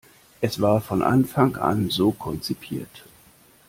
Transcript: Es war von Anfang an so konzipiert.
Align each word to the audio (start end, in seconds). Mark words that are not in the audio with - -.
Es 0.41 0.59
war 0.59 0.81
von 0.81 1.03
Anfang 1.03 1.57
an 1.57 1.91
so 1.91 2.11
konzipiert. 2.11 3.05